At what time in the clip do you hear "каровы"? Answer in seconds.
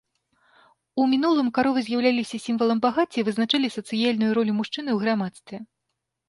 1.57-1.79